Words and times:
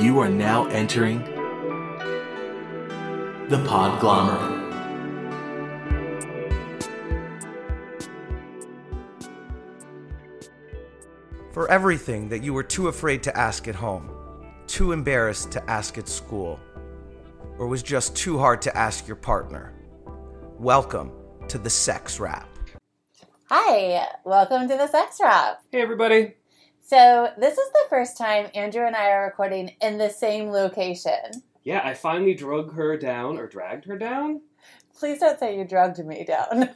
You 0.00 0.18
are 0.20 0.30
now 0.30 0.66
entering 0.68 1.18
the 3.50 3.58
Podglomerate. 3.68 4.58
For 11.52 11.70
everything 11.70 12.30
that 12.30 12.42
you 12.42 12.54
were 12.54 12.62
too 12.62 12.88
afraid 12.88 13.22
to 13.24 13.36
ask 13.36 13.68
at 13.68 13.74
home, 13.74 14.08
too 14.66 14.92
embarrassed 14.92 15.52
to 15.52 15.70
ask 15.70 15.98
at 15.98 16.08
school, 16.08 16.58
or 17.58 17.66
was 17.66 17.82
just 17.82 18.16
too 18.16 18.38
hard 18.38 18.62
to 18.62 18.74
ask 18.74 19.06
your 19.06 19.16
partner, 19.16 19.74
welcome 20.58 21.12
to 21.48 21.58
the 21.58 21.68
Sex 21.68 22.18
Wrap. 22.18 22.48
Hi, 23.50 24.06
welcome 24.24 24.66
to 24.66 24.78
the 24.78 24.86
Sex 24.86 25.18
Wrap. 25.20 25.60
Hey, 25.70 25.82
everybody. 25.82 26.39
So, 26.90 27.30
this 27.38 27.56
is 27.56 27.70
the 27.70 27.86
first 27.88 28.18
time 28.18 28.48
Andrew 28.52 28.84
and 28.84 28.96
I 28.96 29.12
are 29.12 29.26
recording 29.26 29.76
in 29.80 29.96
the 29.96 30.10
same 30.10 30.48
location. 30.48 31.44
Yeah, 31.62 31.82
I 31.84 31.94
finally 31.94 32.34
drug 32.34 32.74
her 32.74 32.96
down 32.96 33.38
or 33.38 33.46
dragged 33.46 33.84
her 33.84 33.96
down 33.96 34.40
Please 34.98 35.20
don't 35.20 35.38
say 35.38 35.56
you 35.56 35.64
drugged 35.64 36.04
me 36.04 36.24
down. 36.24 36.70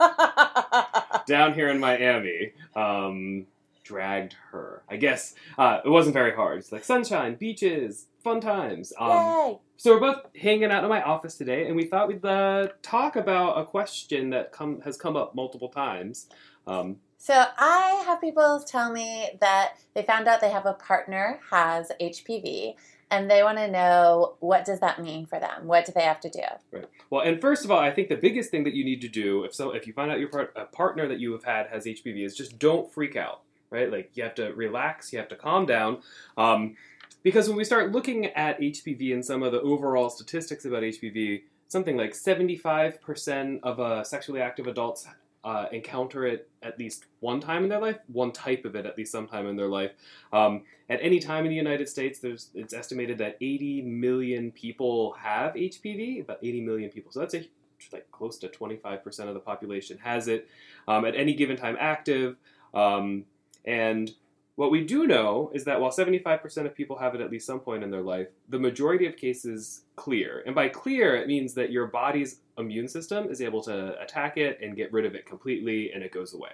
down 1.26 1.52
here 1.52 1.68
in 1.68 1.78
Miami. 1.78 2.52
Um, 2.74 3.46
dragged 3.84 4.36
her. 4.52 4.84
I 4.88 4.96
guess 4.96 5.34
uh, 5.58 5.80
it 5.84 5.90
wasn't 5.90 6.14
very 6.14 6.34
hard. 6.34 6.60
It's 6.60 6.72
like 6.72 6.82
sunshine, 6.82 7.34
beaches, 7.34 8.06
fun 8.24 8.40
times. 8.40 8.94
Um, 8.98 9.10
Yay! 9.10 9.58
so 9.76 9.92
we're 9.92 10.00
both 10.00 10.34
hanging 10.34 10.72
out 10.72 10.82
in 10.82 10.88
my 10.88 11.02
office 11.02 11.36
today, 11.36 11.66
and 11.66 11.76
we 11.76 11.84
thought 11.84 12.08
we'd 12.08 12.24
uh, 12.24 12.68
talk 12.80 13.16
about 13.16 13.58
a 13.58 13.66
question 13.66 14.30
that 14.30 14.50
come 14.50 14.80
has 14.80 14.96
come 14.96 15.14
up 15.14 15.34
multiple 15.34 15.68
times. 15.68 16.26
Um, 16.66 16.96
So, 17.20 17.44
I 17.58 18.04
have 18.06 18.20
people 18.20 18.62
tell 18.66 18.92
me 18.92 19.30
that 19.40 19.74
they 19.94 20.02
found 20.02 20.28
out 20.28 20.40
they 20.40 20.50
have 20.50 20.66
a 20.66 20.72
partner 20.72 21.40
has 21.50 21.90
HPV 22.00 22.76
and 23.10 23.30
they 23.30 23.42
want 23.42 23.58
to 23.58 23.68
know 23.70 24.34
what 24.40 24.64
does 24.64 24.80
that 24.80 25.02
mean 25.02 25.26
for 25.26 25.40
them? 25.40 25.66
What 25.66 25.84
do 25.84 25.92
they 25.92 26.02
have 26.02 26.20
to 26.20 26.30
do? 26.30 26.42
Right. 26.70 26.88
Well, 27.10 27.22
and 27.22 27.40
first 27.40 27.64
of 27.64 27.70
all, 27.70 27.78
I 27.78 27.90
think 27.90 28.08
the 28.08 28.16
biggest 28.16 28.50
thing 28.50 28.64
that 28.64 28.74
you 28.74 28.84
need 28.84 29.00
to 29.00 29.08
do 29.08 29.44
if 29.44 29.54
so 29.54 29.70
if 29.72 29.86
you 29.86 29.92
find 29.92 30.10
out 30.10 30.18
your 30.18 30.28
part, 30.28 30.52
a 30.56 30.64
partner 30.64 31.08
that 31.08 31.18
you 31.18 31.32
have 31.32 31.44
had 31.44 31.68
has 31.68 31.84
HPV 31.84 32.24
is 32.24 32.36
just 32.36 32.58
don't 32.58 32.92
freak 32.92 33.16
out, 33.16 33.42
right? 33.70 33.90
Like 33.90 34.10
you 34.14 34.22
have 34.22 34.34
to 34.36 34.52
relax, 34.52 35.12
you 35.12 35.18
have 35.18 35.28
to 35.28 35.36
calm 35.36 35.66
down, 35.66 36.02
um, 36.36 36.76
because 37.22 37.48
when 37.48 37.56
we 37.56 37.64
start 37.64 37.92
looking 37.92 38.26
at 38.26 38.60
HPV 38.60 39.12
and 39.12 39.24
some 39.24 39.42
of 39.42 39.52
the 39.52 39.60
overall 39.60 40.10
statistics 40.10 40.64
about 40.64 40.82
HPV, 40.82 41.42
something 41.68 41.96
like 41.96 42.14
seventy 42.14 42.56
five 42.56 43.00
percent 43.00 43.60
of 43.62 43.80
uh, 43.80 44.04
sexually 44.04 44.40
active 44.40 44.66
adults. 44.66 45.06
Uh, 45.44 45.66
encounter 45.72 46.26
it 46.26 46.50
at 46.62 46.78
least 46.78 47.04
one 47.20 47.40
time 47.40 47.62
in 47.62 47.68
their 47.68 47.80
life, 47.80 47.96
one 48.08 48.32
type 48.32 48.64
of 48.64 48.74
it 48.74 48.84
at 48.84 48.98
least 48.98 49.12
sometime 49.12 49.46
in 49.46 49.54
their 49.56 49.68
life. 49.68 49.92
Um, 50.32 50.62
at 50.90 50.98
any 51.00 51.20
time 51.20 51.44
in 51.44 51.50
the 51.50 51.56
United 51.56 51.88
States, 51.88 52.18
there's 52.18 52.50
it's 52.54 52.74
estimated 52.74 53.18
that 53.18 53.36
80 53.40 53.82
million 53.82 54.50
people 54.50 55.12
have 55.12 55.54
HPV, 55.54 56.22
about 56.22 56.38
80 56.42 56.62
million 56.62 56.90
people. 56.90 57.12
So 57.12 57.20
that's 57.20 57.34
a 57.34 57.48
like 57.92 58.10
close 58.10 58.38
to 58.38 58.48
25% 58.48 59.28
of 59.28 59.34
the 59.34 59.40
population 59.40 59.98
has 59.98 60.28
it 60.28 60.48
um, 60.88 61.04
at 61.04 61.14
any 61.14 61.34
given 61.34 61.56
time 61.56 61.76
active. 61.78 62.36
Um, 62.74 63.24
and 63.64 64.10
what 64.56 64.72
we 64.72 64.84
do 64.84 65.06
know 65.06 65.52
is 65.54 65.64
that 65.64 65.80
while 65.80 65.92
75% 65.92 66.66
of 66.66 66.74
people 66.74 66.98
have 66.98 67.14
it 67.14 67.20
at 67.20 67.30
least 67.30 67.46
some 67.46 67.60
point 67.60 67.84
in 67.84 67.90
their 67.90 68.02
life, 68.02 68.26
the 68.48 68.58
majority 68.58 69.06
of 69.06 69.16
cases 69.16 69.82
clear. 69.94 70.42
And 70.46 70.54
by 70.54 70.68
clear, 70.68 71.14
it 71.14 71.28
means 71.28 71.54
that 71.54 71.70
your 71.70 71.86
body's 71.86 72.40
immune 72.58 72.88
system 72.88 73.28
is 73.30 73.40
able 73.40 73.62
to 73.62 74.00
attack 74.00 74.36
it 74.36 74.58
and 74.62 74.76
get 74.76 74.92
rid 74.92 75.04
of 75.04 75.14
it 75.14 75.26
completely 75.26 75.92
and 75.92 76.02
it 76.02 76.12
goes 76.12 76.34
away. 76.34 76.52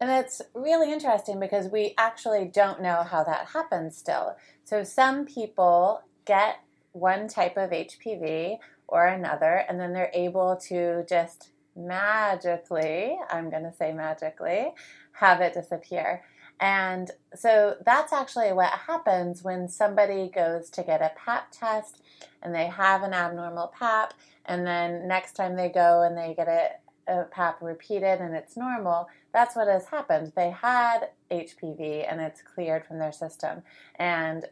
And 0.00 0.10
it's 0.10 0.40
really 0.54 0.92
interesting 0.92 1.38
because 1.38 1.68
we 1.68 1.94
actually 1.98 2.46
don't 2.46 2.80
know 2.80 3.02
how 3.02 3.22
that 3.24 3.48
happens 3.48 3.98
still. 3.98 4.36
So 4.64 4.82
some 4.82 5.26
people 5.26 6.02
get 6.24 6.60
one 6.92 7.28
type 7.28 7.56
of 7.56 7.70
HPV 7.70 8.56
or 8.88 9.06
another, 9.06 9.64
and 9.68 9.78
then 9.78 9.92
they're 9.92 10.10
able 10.14 10.56
to 10.68 11.04
just 11.08 11.50
magically, 11.76 13.16
I'm 13.30 13.50
going 13.50 13.62
to 13.62 13.72
say 13.72 13.92
magically, 13.92 14.68
have 15.12 15.40
it 15.40 15.54
disappear. 15.54 16.22
And 16.60 17.10
so 17.34 17.76
that's 17.84 18.12
actually 18.12 18.52
what 18.52 18.70
happens 18.70 19.42
when 19.42 19.66
somebody 19.68 20.30
goes 20.32 20.68
to 20.70 20.82
get 20.82 21.00
a 21.00 21.12
PAP 21.16 21.50
test 21.50 22.02
and 22.42 22.54
they 22.54 22.66
have 22.66 23.02
an 23.02 23.14
abnormal 23.14 23.68
PAP, 23.68 24.14
and 24.44 24.66
then 24.66 25.08
next 25.08 25.32
time 25.32 25.56
they 25.56 25.68
go 25.68 26.02
and 26.02 26.16
they 26.16 26.34
get 26.34 26.48
a, 26.48 26.70
a 27.10 27.24
PAP 27.24 27.62
repeated 27.62 28.20
and 28.20 28.34
it's 28.34 28.56
normal, 28.56 29.08
that's 29.32 29.56
what 29.56 29.68
has 29.68 29.86
happened. 29.86 30.32
They 30.36 30.50
had 30.50 31.10
HPV 31.30 32.10
and 32.10 32.20
it's 32.20 32.42
cleared 32.42 32.84
from 32.84 32.98
their 32.98 33.12
system. 33.12 33.62
And 33.96 34.44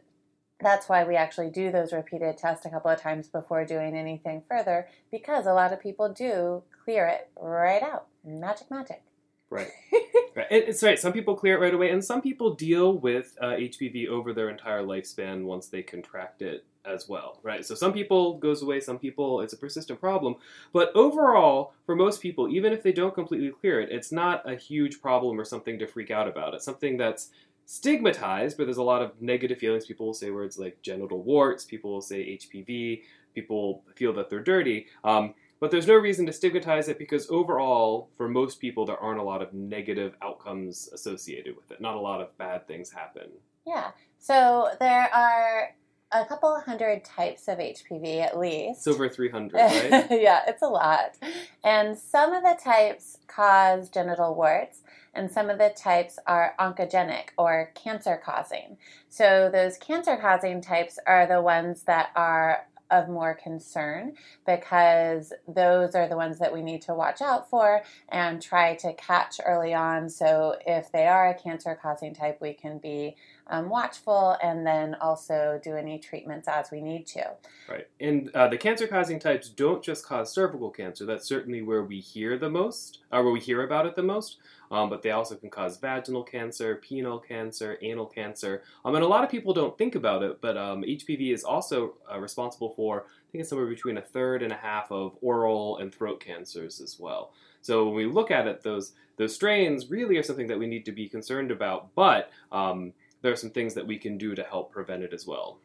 that's 0.61 0.89
why 0.89 1.03
we 1.03 1.15
actually 1.15 1.49
do 1.49 1.71
those 1.71 1.93
repeated 1.93 2.37
tests 2.37 2.65
a 2.65 2.69
couple 2.69 2.91
of 2.91 2.99
times 2.99 3.27
before 3.27 3.65
doing 3.65 3.95
anything 3.95 4.43
further 4.49 4.87
because 5.11 5.45
a 5.45 5.53
lot 5.53 5.73
of 5.73 5.79
people 5.79 6.11
do 6.11 6.63
clear 6.83 7.07
it 7.07 7.29
right 7.39 7.81
out. 7.81 8.07
Magic, 8.25 8.69
magic. 8.69 9.01
Right. 9.49 9.69
It's 10.49 10.83
right. 10.83 10.99
Some 10.99 11.13
people 11.13 11.35
clear 11.35 11.55
it 11.55 11.59
right 11.59 11.73
away, 11.73 11.89
and 11.91 12.03
some 12.03 12.21
people 12.21 12.53
deal 12.53 12.97
with 12.97 13.37
uh, 13.41 13.51
HPV 13.51 14.07
over 14.07 14.33
their 14.33 14.49
entire 14.49 14.83
lifespan 14.83 15.43
once 15.43 15.67
they 15.67 15.81
contract 15.81 16.41
it 16.41 16.65
as 16.85 17.07
well. 17.07 17.39
Right. 17.43 17.65
So 17.65 17.75
some 17.75 17.93
people 17.93 18.37
goes 18.37 18.61
away, 18.61 18.79
some 18.79 18.99
people 18.99 19.41
it's 19.41 19.53
a 19.53 19.57
persistent 19.57 19.99
problem. 19.99 20.35
But 20.73 20.91
overall, 20.95 21.73
for 21.85 21.95
most 21.95 22.21
people, 22.21 22.49
even 22.49 22.73
if 22.73 22.83
they 22.83 22.91
don't 22.91 23.13
completely 23.13 23.49
clear 23.49 23.81
it, 23.81 23.91
it's 23.91 24.11
not 24.11 24.49
a 24.49 24.55
huge 24.55 25.01
problem 25.01 25.39
or 25.39 25.45
something 25.45 25.79
to 25.79 25.87
freak 25.87 26.11
out 26.11 26.27
about. 26.27 26.53
It's 26.53 26.65
something 26.65 26.97
that's 26.97 27.29
stigmatized, 27.65 28.57
but 28.57 28.65
there's 28.65 28.77
a 28.77 28.83
lot 28.83 29.01
of 29.01 29.21
negative 29.21 29.59
feelings. 29.59 29.85
People 29.85 30.07
will 30.07 30.13
say 30.13 30.31
words 30.31 30.57
like 30.57 30.81
genital 30.81 31.21
warts. 31.21 31.65
People 31.65 31.91
will 31.91 32.01
say 32.01 32.37
HPV. 32.37 33.03
People 33.35 33.83
feel 33.95 34.13
that 34.13 34.29
they're 34.29 34.43
dirty. 34.43 34.87
Um, 35.03 35.35
but 35.59 35.71
there's 35.71 35.87
no 35.87 35.95
reason 35.95 36.25
to 36.25 36.33
stigmatize 36.33 36.87
it 36.87 36.97
because 36.97 37.29
overall, 37.29 38.09
for 38.17 38.29
most 38.29 38.59
people, 38.59 38.85
there 38.85 38.97
aren't 38.97 39.19
a 39.19 39.23
lot 39.23 39.41
of 39.41 39.53
negative 39.53 40.15
outcomes 40.21 40.89
associated 40.93 41.55
with 41.55 41.71
it. 41.71 41.81
Not 41.81 41.95
a 41.95 41.99
lot 41.99 42.21
of 42.21 42.37
bad 42.37 42.67
things 42.67 42.91
happen. 42.91 43.29
Yeah. 43.65 43.91
So 44.19 44.69
there 44.79 45.13
are 45.13 45.75
a 46.11 46.25
couple 46.25 46.59
hundred 46.61 47.03
types 47.05 47.47
of 47.47 47.59
HPV 47.59 48.21
at 48.21 48.37
least. 48.37 48.79
It's 48.79 48.87
over 48.87 49.09
300, 49.09 49.53
right? 49.53 50.07
yeah, 50.11 50.41
it's 50.47 50.61
a 50.61 50.67
lot. 50.67 51.17
And 51.63 51.97
some 51.97 52.33
of 52.33 52.43
the 52.43 52.57
types 52.61 53.17
cause 53.27 53.89
genital 53.89 54.33
warts, 54.35 54.81
and 55.13 55.29
some 55.29 55.49
of 55.49 55.57
the 55.57 55.73
types 55.75 56.17
are 56.25 56.55
oncogenic 56.59 57.29
or 57.37 57.71
cancer 57.75 58.19
causing. 58.23 58.77
So, 59.09 59.49
those 59.51 59.77
cancer 59.77 60.17
causing 60.17 60.61
types 60.61 60.99
are 61.05 61.27
the 61.27 61.41
ones 61.41 61.83
that 61.83 62.09
are 62.15 62.67
of 62.91 63.09
more 63.09 63.33
concern 63.33 64.13
because 64.45 65.33
those 65.47 65.95
are 65.95 66.07
the 66.07 66.15
ones 66.15 66.39
that 66.39 66.53
we 66.53 66.61
need 66.61 66.81
to 66.83 66.93
watch 66.93 67.21
out 67.21 67.49
for 67.49 67.83
and 68.09 68.41
try 68.41 68.75
to 68.75 68.93
catch 68.93 69.39
early 69.45 69.73
on. 69.73 70.09
So, 70.09 70.55
if 70.65 70.91
they 70.91 71.07
are 71.07 71.29
a 71.29 71.33
cancer 71.33 71.77
causing 71.81 72.13
type, 72.13 72.39
we 72.41 72.53
can 72.53 72.77
be 72.79 73.15
um, 73.49 73.69
watchful 73.69 74.37
and 74.41 74.65
then 74.65 74.95
also 75.01 75.59
do 75.63 75.75
any 75.75 75.99
treatments 75.99 76.47
as 76.47 76.71
we 76.71 76.81
need 76.81 77.05
to. 77.07 77.31
Right. 77.67 77.87
And 77.99 78.29
uh, 78.35 78.47
the 78.47 78.57
cancer 78.57 78.87
causing 78.87 79.19
types 79.19 79.49
don't 79.49 79.83
just 79.83 80.05
cause 80.05 80.31
cervical 80.31 80.69
cancer. 80.69 81.05
That's 81.05 81.27
certainly 81.27 81.61
where 81.61 81.83
we 81.83 81.99
hear 81.99 82.37
the 82.37 82.49
most, 82.49 82.99
or 83.11 83.23
where 83.23 83.33
we 83.33 83.39
hear 83.39 83.63
about 83.63 83.85
it 83.85 83.95
the 83.95 84.03
most. 84.03 84.37
Um, 84.71 84.89
but 84.89 85.01
they 85.01 85.11
also 85.11 85.35
can 85.35 85.49
cause 85.49 85.77
vaginal 85.77 86.23
cancer, 86.23 86.79
penile 86.87 87.25
cancer, 87.25 87.79
anal 87.81 88.05
cancer. 88.05 88.61
Um, 88.85 88.93
and 88.93 89.03
a 89.03 89.07
lot 89.07 89.23
of 89.23 89.31
people 89.31 89.51
don't 89.51 89.75
think 89.77 89.95
about 89.95 90.21
it, 90.21 90.39
but 90.41 90.57
um, 90.57 90.83
HPV 90.83 91.33
is 91.33 91.43
also 91.43 91.95
uh, 92.11 92.19
responsible 92.19 92.73
for, 92.75 93.01
I 93.01 93.31
think 93.31 93.41
it's 93.41 93.49
somewhere 93.49 93.67
between 93.67 93.97
a 93.97 94.01
third 94.01 94.43
and 94.43 94.51
a 94.53 94.55
half 94.55 94.91
of 94.91 95.17
oral 95.21 95.77
and 95.77 95.93
throat 95.93 96.19
cancers 96.23 96.81
as 96.81 96.99
well. 96.99 97.31
So 97.61 97.85
when 97.85 97.95
we 97.95 98.05
look 98.05 98.31
at 98.31 98.47
it, 98.47 98.61
those 98.63 98.93
those 99.17 99.35
strains 99.35 99.89
really 99.89 100.17
are 100.17 100.23
something 100.23 100.47
that 100.47 100.57
we 100.57 100.65
need 100.65 100.85
to 100.85 100.93
be 100.93 101.09
concerned 101.09 101.51
about. 101.51 101.93
But 101.93 102.31
um, 102.53 102.93
there 103.21 103.31
are 103.31 103.37
some 103.37 103.49
things 103.49 103.73
that 103.73 103.85
we 103.85 103.97
can 103.97 104.17
do 104.17 104.35
to 104.35 104.43
help 104.43 104.71
prevent 104.71 105.03
it 105.03 105.13
as 105.13 105.25
well. 105.27 105.59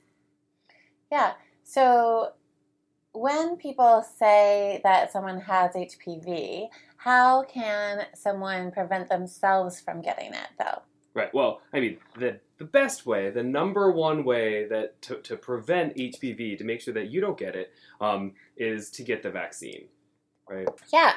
Yeah. 1.11 1.35
So 1.63 2.33
when 3.13 3.57
people 3.57 4.05
say 4.19 4.81
that 4.83 5.13
someone 5.13 5.41
has 5.41 5.73
HPV, 5.73 6.69
how 6.97 7.45
can 7.45 8.07
someone 8.15 8.73
prevent 8.73 9.09
themselves 9.09 9.81
from 9.81 10.03
getting 10.03 10.33
it 10.33 10.49
though? 10.59 10.83
Right. 11.15 11.33
Well, 11.33 11.61
I 11.73 11.81
mean, 11.81 11.99
the 12.19 12.41
the 12.59 12.65
best 12.65 13.07
way, 13.07 13.31
the 13.31 13.43
number 13.43 13.91
one 13.93 14.25
way 14.25 14.67
that 14.69 15.01
to, 15.03 15.17
to 15.17 15.37
prevent 15.37 15.97
HPV, 15.97 16.59
to 16.59 16.65
make 16.65 16.81
sure 16.81 16.95
that 16.95 17.09
you 17.11 17.21
don't 17.21 17.39
get 17.39 17.55
it, 17.55 17.73
um, 18.01 18.33
is 18.57 18.91
to 18.91 19.03
get 19.03 19.23
the 19.23 19.31
vaccine. 19.31 19.87
Right. 20.49 20.69
Yeah. 20.93 21.15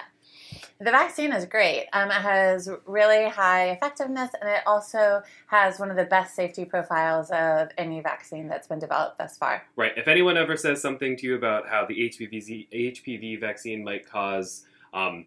The 0.80 0.92
vaccine 0.92 1.34
is 1.34 1.46
great. 1.46 1.88
Um, 1.94 2.10
it 2.10 2.22
has 2.22 2.70
really 2.86 3.30
high 3.30 3.70
effectiveness 3.72 4.32
and 4.40 4.50
it 4.50 4.62
also 4.68 5.24
has 5.48 5.80
one 5.80 5.90
of 5.90 5.98
the 5.98 6.06
best 6.06 6.36
safety 6.36 6.66
profiles 6.66 7.32
of 7.32 7.70
any 7.78 8.00
vaccine 8.02 8.48
that's 8.48 8.68
been 8.68 8.80
developed 8.80 9.18
thus 9.18 9.38
far. 9.38 9.64
Right. 9.76 9.94
If 9.98 10.08
anyone 10.08 10.38
ever 10.38 10.56
says 10.56 10.82
something 10.82 11.18
to 11.18 11.28
you 11.28 11.36
about 11.36 11.68
how 11.68 11.86
the 11.86 11.96
HPV 12.10 12.68
HPV 12.72 13.40
vaccine 13.40 13.84
might 13.84 14.08
cause 14.08 14.66
um, 14.94 15.26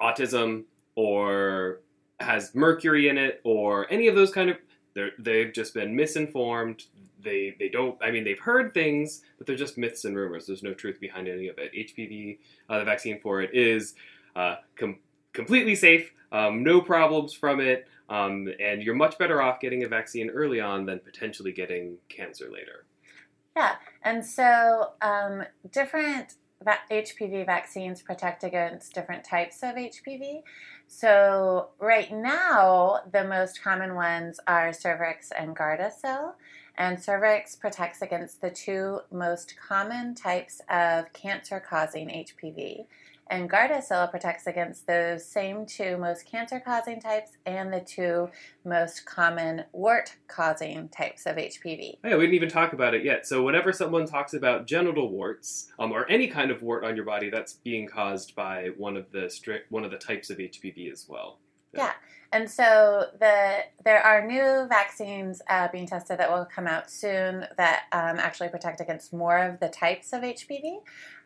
autism 0.00 0.64
or 0.94 1.80
has 2.20 2.54
mercury 2.54 3.08
in 3.08 3.16
it 3.16 3.40
or 3.44 3.90
any 3.92 4.08
of 4.08 4.14
those 4.16 4.32
kind 4.32 4.50
of, 4.50 4.56
they've 5.18 5.52
just 5.52 5.74
been 5.74 5.94
misinformed. 5.94 6.84
they 7.22 7.54
they 7.58 7.68
don't. 7.68 7.96
I 8.02 8.10
mean, 8.10 8.24
they've 8.24 8.38
heard 8.38 8.74
things, 8.74 9.22
but 9.36 9.46
they're 9.46 9.56
just 9.56 9.78
myths 9.78 10.04
and 10.04 10.16
rumors. 10.16 10.46
There's 10.46 10.62
no 10.62 10.74
truth 10.74 10.98
behind 11.00 11.28
any 11.28 11.46
of 11.46 11.58
it. 11.58 11.72
HPV, 11.72 12.38
uh, 12.68 12.78
the 12.80 12.84
vaccine 12.84 13.20
for 13.20 13.40
it 13.40 13.50
is 13.54 13.94
uh, 14.38 14.56
com- 14.76 15.00
completely 15.32 15.74
safe. 15.74 16.12
Um, 16.30 16.62
no 16.62 16.80
problems 16.80 17.34
from 17.34 17.60
it. 17.60 17.88
Um, 18.08 18.48
and 18.58 18.82
you're 18.82 18.94
much 18.94 19.18
better 19.18 19.42
off 19.42 19.60
getting 19.60 19.84
a 19.84 19.88
vaccine 19.88 20.30
early 20.30 20.60
on 20.60 20.86
than 20.86 21.00
potentially 21.00 21.52
getting 21.52 21.98
cancer 22.08 22.48
later. 22.50 22.86
Yeah, 23.54 23.74
and 24.02 24.24
so 24.24 24.92
um, 25.02 25.42
different 25.70 26.34
va- 26.64 26.78
HPV 26.90 27.44
vaccines 27.44 28.00
protect 28.00 28.44
against 28.44 28.94
different 28.94 29.24
types 29.24 29.62
of 29.62 29.74
HPV. 29.74 30.42
So 30.86 31.68
right 31.78 32.10
now, 32.10 33.00
the 33.12 33.24
most 33.24 33.62
common 33.62 33.94
ones 33.94 34.40
are 34.46 34.70
Cervarix 34.70 35.30
and 35.38 35.54
Gardasil. 35.54 36.32
And 36.78 36.96
Cervarix 36.96 37.58
protects 37.58 38.00
against 38.00 38.40
the 38.40 38.50
two 38.50 39.00
most 39.10 39.56
common 39.68 40.14
types 40.14 40.62
of 40.70 41.12
cancer-causing 41.12 42.08
HPV. 42.08 42.86
And 43.30 43.50
Gardasil 43.50 44.10
protects 44.10 44.46
against 44.46 44.86
those 44.86 45.24
same 45.24 45.66
two 45.66 45.98
most 45.98 46.24
cancer 46.24 46.60
causing 46.60 47.00
types 47.00 47.32
and 47.44 47.72
the 47.72 47.80
two 47.80 48.30
most 48.64 49.04
common 49.04 49.64
wart 49.72 50.16
causing 50.28 50.88
types 50.88 51.26
of 51.26 51.36
HPV. 51.36 51.98
Yeah, 52.04 52.16
we 52.16 52.24
didn't 52.24 52.34
even 52.34 52.48
talk 52.48 52.72
about 52.72 52.94
it 52.94 53.04
yet. 53.04 53.26
So, 53.26 53.42
whenever 53.42 53.72
someone 53.72 54.06
talks 54.06 54.32
about 54.32 54.66
genital 54.66 55.10
warts 55.10 55.70
um, 55.78 55.92
or 55.92 56.08
any 56.08 56.28
kind 56.28 56.50
of 56.50 56.62
wart 56.62 56.84
on 56.84 56.96
your 56.96 57.04
body, 57.04 57.28
that's 57.28 57.54
being 57.54 57.86
caused 57.86 58.34
by 58.34 58.70
one 58.76 58.96
of 58.96 59.10
the 59.12 59.28
strict 59.28 59.70
one 59.70 59.84
of 59.84 59.90
the 59.90 59.98
types 59.98 60.30
of 60.30 60.38
HPV 60.38 60.90
as 60.90 61.06
well. 61.08 61.38
Yeah. 61.72 61.92
And 62.30 62.50
so 62.50 63.06
the 63.18 63.60
there 63.84 64.02
are 64.02 64.26
new 64.26 64.66
vaccines 64.68 65.40
uh, 65.48 65.68
being 65.72 65.86
tested 65.86 66.18
that 66.18 66.30
will 66.30 66.44
come 66.44 66.66
out 66.66 66.90
soon 66.90 67.46
that 67.56 67.84
um, 67.92 68.18
actually 68.18 68.50
protect 68.50 68.80
against 68.80 69.14
more 69.14 69.38
of 69.38 69.60
the 69.60 69.68
types 69.68 70.12
of 70.12 70.22
HPV. 70.22 70.80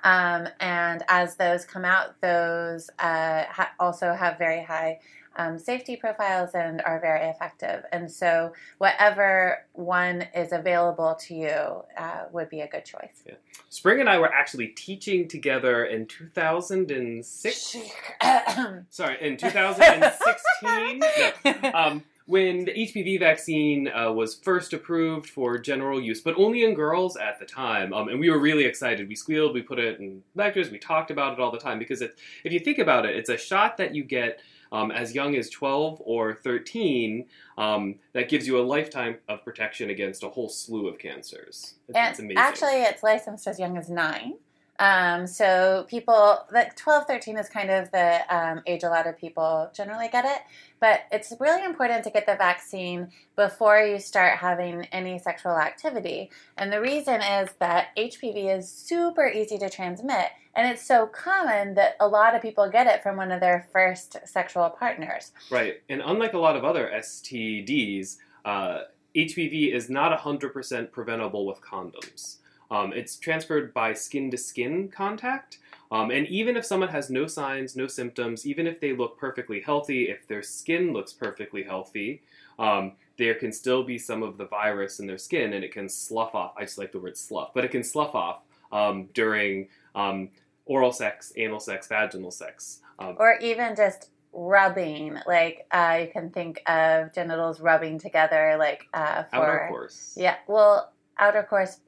Um, 0.05 0.49
and 0.61 1.03
as 1.09 1.37
those 1.37 1.65
come 1.65 1.85
out, 1.85 2.21
those 2.21 2.89
uh, 3.01 3.45
ha- 3.49 3.73
also 3.81 4.15
have 4.15 4.39
very 4.39 4.63
high 4.63 5.01
um, 5.37 5.59
safety 5.59 5.97
profiles 5.97 6.51
and 6.55 6.83
are 6.83 7.01
very 7.01 7.29
effective. 7.29 7.85
And 7.93 8.11
so, 8.11 8.53
whatever 8.79 9.65
one 9.73 10.27
is 10.35 10.53
available 10.53 11.17
to 11.27 11.35
you 11.35 11.83
uh, 11.97 12.25
would 12.33 12.49
be 12.49 12.61
a 12.61 12.69
good 12.69 12.85
choice. 12.85 13.23
Spring 13.69 14.01
and 14.01 14.09
I 14.09 14.19
were 14.19 14.33
actually 14.33 14.69
teaching 14.69 15.29
together 15.29 15.85
in 15.85 16.07
2006. 16.07 17.77
Sorry, 18.91 19.17
in 19.21 19.37
2016. 19.37 21.03
no. 21.63 21.73
um, 21.75 22.03
when 22.27 22.65
the 22.65 22.73
HPV 22.73 23.19
vaccine 23.19 23.89
uh, 23.89 24.13
was 24.13 24.35
first 24.35 24.73
approved 24.73 25.29
for 25.29 25.59
general 25.59 26.01
use, 26.01 26.21
but 26.21 26.37
only 26.37 26.65
in 26.65 26.75
girls 26.75 27.17
at 27.17 27.39
the 27.39 27.45
time. 27.45 27.93
Um, 27.93 28.09
and 28.09 28.21
we 28.21 28.31
were 28.31 28.39
really 28.39 28.65
excited. 28.65 29.09
We 29.09 29.17
squealed, 29.17 29.55
we 29.55 29.63
put 29.63 29.79
it 29.79 29.99
in 29.99 30.23
lectures, 30.35 30.71
we 30.71 30.79
talked 30.79 31.11
about 31.11 31.33
it 31.33 31.41
all 31.41 31.51
the 31.51 31.59
time 31.59 31.79
because 31.79 32.01
it, 32.01 32.17
if 32.45 32.53
you 32.53 32.61
think 32.61 32.79
about 32.79 33.07
it, 33.07 33.17
it's 33.17 33.29
a 33.29 33.37
shot 33.37 33.77
that 33.79 33.95
you 33.95 34.05
get 34.05 34.41
um, 34.73 34.91
as 34.91 35.15
young 35.15 35.37
as 35.37 35.51
12 35.51 36.03
or 36.05 36.35
13 36.35 37.27
um, 37.59 37.97
that 38.15 38.29
gives 38.29 38.47
you 38.47 38.59
a 38.59 38.65
lifetime 38.65 39.19
of 39.29 39.45
protection 39.45 39.91
against 39.91 40.25
a 40.25 40.29
whole 40.29 40.49
slew 40.49 40.89
of 40.89 40.99
cancers. 40.99 41.75
It's, 41.89 42.19
amazing. 42.19 42.39
actually, 42.39 42.83
it's 42.83 43.03
licensed 43.03 43.47
as 43.47 43.61
young 43.61 43.77
as 43.77 43.91
nine. 43.91 44.35
Um, 44.83 45.29
so 45.29 45.87
people, 45.89 46.45
like 46.51 46.75
12, 46.75 47.05
13 47.07 47.39
is 47.39 47.49
kind 47.49 47.71
of 47.71 47.93
the 47.93 48.19
um, 48.29 48.63
age 48.67 48.83
a 48.83 48.89
lot 48.89 49.07
of 49.07 49.17
people 49.17 49.71
generally 49.73 50.09
get 50.09 50.25
it. 50.25 50.43
But 50.81 51.03
it's 51.13 51.33
really 51.39 51.65
important 51.65 52.03
to 52.03 52.11
get 52.11 52.27
the 52.27 52.35
vaccine 52.35 53.13
before 53.37 53.79
you 53.79 54.01
start 54.01 54.39
having 54.39 54.87
any 54.87 55.21
sexual 55.21 55.57
activity. 55.57 56.33
And 56.59 56.73
the 56.73 56.81
reason 56.81 57.21
is 57.23 57.51
that 57.61 57.97
HPV 57.97 58.59
is 58.59 58.69
super 58.69 59.29
easy 59.29 59.57
to 59.59 59.71
transmit. 59.71 60.27
And 60.57 60.69
it's 60.69 60.85
so 60.85 61.07
common 61.07 61.75
that 61.75 61.95
a 62.01 62.09
lot 62.09 62.35
of 62.35 62.43
people 62.43 62.69
get 62.69 62.89
it 62.89 63.05
from 63.05 63.17
one 63.17 63.31
of 63.31 63.39
their 63.39 63.69
first 63.73 64.17
sexual 64.25 64.69
partners. 64.69 65.31
Right, 65.49 65.81
and 65.89 66.03
unlike 66.05 66.33
a 66.33 66.39
lot 66.39 66.57
of 66.57 66.65
other 66.65 66.91
STDs, 66.93 68.17
uh, 68.45 68.81
HPV 69.15 69.73
is 69.73 69.89
not 69.89 70.19
100% 70.19 70.91
preventable 70.91 71.47
with 71.47 71.61
condoms. 71.61 72.39
Um, 72.73 72.95
it's 72.95 73.17
transferred 73.17 73.75
by 73.75 73.93
skin 73.93 74.31
to 74.31 74.39
skin 74.39 74.89
contact. 74.89 75.59
Um, 75.91 76.11
and 76.11 76.27
even 76.29 76.57
if 76.57 76.65
someone 76.65 76.89
has 76.89 77.11
no 77.11 77.27
signs, 77.27 77.77
no 77.77 77.87
symptoms, 77.87 78.47
even 78.47 78.67
if 78.67 78.81
they 78.81 78.95
look 78.95 79.19
perfectly 79.19 79.61
healthy, 79.61 80.09
if 80.09 80.27
their 80.27 80.43
skin 80.43 80.95
looks 80.95 81.13
perfectly 81.13 81.63
healthy, 81.63 82.23
um, 82.59 82.93
there 83.19 83.35
can 83.35 83.53
still 83.53 83.85
be 83.85 83.99
some 83.99 84.23
of 84.23 84.39
the 84.39 84.47
virus 84.47 85.01
in 85.01 85.07
their 85.07 85.19
skin 85.19 85.53
and 85.53 85.63
it 85.63 85.71
can 85.71 85.87
slough 85.87 86.35
off. 86.35 86.55
I 86.57 86.63
just 86.63 86.79
like 86.79 86.93
the 86.93 86.99
word 86.99 87.19
slough, 87.19 87.53
but 87.55 87.63
it 87.63 87.71
can 87.71 87.85
slough 87.85 88.15
off 88.15 88.41
um, 88.73 89.11
during 89.13 89.69
um, 89.95 90.31
oral 90.65 90.93
sex, 90.93 91.31
anal 91.37 91.61
sex, 91.61 91.87
vaginal 91.89 92.31
sex. 92.31 92.81
Um, 92.99 93.17
or 93.19 93.37
even 93.43 93.77
just 93.77 94.09
rubbing 94.33 95.19
like 95.27 95.67
uh, 95.73 95.99
you 96.01 96.09
can 96.11 96.31
think 96.31 96.63
of 96.67 97.13
genitals 97.13 97.61
rubbing 97.61 97.99
together 97.99 98.57
like 98.59 98.87
uh, 98.95 99.25
for 99.25 99.37
outer 99.37 99.67
course. 99.69 100.15
yeah 100.17 100.37
well 100.47 100.91
outer 101.19 101.43
course 101.43 101.81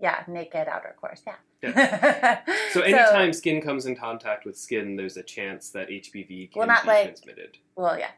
yeah 0.00 0.22
naked 0.28 0.66
outer 0.68 0.94
course 1.00 1.22
yeah, 1.26 2.40
So 2.72 2.80
anytime 2.80 3.32
skin 3.32 3.60
comes 3.60 3.84
in 3.86 3.94
contact 3.96 4.46
with 4.46 4.56
skin, 4.58 4.96
there's 4.96 5.16
a 5.18 5.22
chance 5.22 5.70
that 5.70 5.88
HPV 5.88 6.52
can 6.52 6.58
Well, 6.60 6.68
not 6.68 6.82
be 6.82 6.88
like- 6.88 7.04
transmitted. 7.06 7.58
well 7.76 7.98
yeah. 7.98 8.10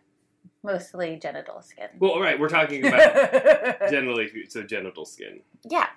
Mostly 0.65 1.19
genital 1.21 1.61
skin. 1.61 1.89
Well, 1.99 2.13
all 2.13 2.21
right, 2.21 2.39
we're 2.39 2.49
talking 2.49 2.87
about 2.87 3.91
generally, 3.91 4.31
so 4.49 4.63
genital 4.63 5.05
skin. 5.05 5.41
yeah. 5.69 5.89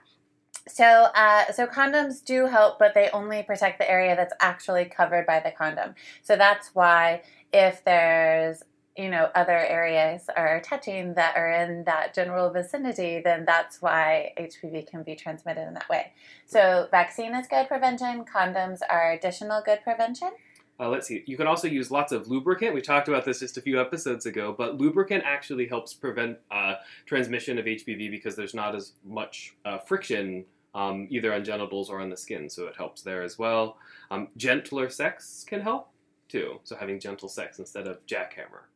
So 0.68 0.84
uh, 0.84 1.52
so 1.52 1.68
condoms 1.68 2.26
do 2.26 2.48
help 2.48 2.80
but 2.80 2.96
they 2.96 3.12
only 3.14 3.44
protect 3.44 3.78
the 3.78 3.88
area 3.88 4.16
that's 4.16 4.34
actually 4.42 4.86
covered 4.86 5.28
by 5.28 5.40
the 5.40 5.52
condom. 5.52 5.94
So 6.24 6.36
that's 6.36 6.74
why 6.74 7.22
if 7.54 7.84
there's 7.86 8.64
you 8.98 9.10
know 9.10 9.30
other 9.36 9.58
areas 9.58 10.30
are 10.36 10.62
touching 10.62 11.14
that 11.16 11.36
are 11.36 11.52
in 11.52 11.84
that 11.84 12.14
general 12.14 12.50
vicinity 12.50 13.22
then 13.24 13.46
that's 13.46 13.82
why 13.82 14.32
hpv 14.38 14.88
can 14.88 15.04
be 15.04 15.16
transmitted 15.16 15.68
in 15.68 15.74
that 15.74 15.88
way 15.90 16.12
so 16.46 16.88
vaccine 16.92 17.36
is 17.36 17.48
good 17.48 17.68
prevention 17.68 18.24
condoms 18.24 18.80
are 18.90 19.12
additional 19.12 19.62
good 19.66 19.80
prevention 19.84 20.30
Uh, 20.78 20.90
let's 20.90 21.08
see. 21.08 21.24
You 21.26 21.38
can 21.38 21.48
also 21.48 21.70
use 21.70 21.90
lots 21.90 22.12
of 22.12 22.28
lubricant. 22.28 22.74
We 22.76 22.82
talked 22.82 23.08
about 23.08 23.24
this 23.24 23.40
just 23.40 23.56
a 23.56 23.62
few 23.62 23.80
episodes 23.80 24.26
ago, 24.26 24.54
but 24.58 24.78
lubricant 24.78 25.24
actually 25.26 25.68
helps 25.70 25.94
prevent 25.94 26.38
uh, 26.52 26.76
transmission 27.06 27.58
of 27.58 27.64
HPV 27.64 28.12
because 28.12 28.36
there's 28.36 28.54
not 28.54 28.76
as 28.76 28.92
much 29.06 29.56
uh, 29.64 29.78
friction 29.78 30.44
um, 30.74 31.08
either 31.10 31.34
on 31.34 31.46
genitals 31.46 31.90
or 31.90 32.02
on 32.02 32.10
the 32.10 32.18
skin, 32.18 32.50
so 32.50 32.68
it 32.68 32.76
helps 32.76 33.02
there 33.02 33.24
as 33.24 33.40
well. 33.40 33.78
Um, 34.12 34.28
gentler 34.36 34.90
sex 34.90 35.46
can 35.48 35.62
help 35.62 35.88
too. 36.28 36.60
So 36.64 36.76
having 36.76 37.00
gentle 37.00 37.30
sex 37.30 37.60
instead 37.60 37.88
of 37.88 38.06
jackhammer. 38.06 38.68